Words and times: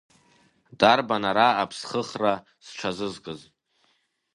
Дарбан 0.79 1.23
ара 1.31 1.47
аԥсхыхра 1.61 2.33
зҽазызкыз? 2.65 3.41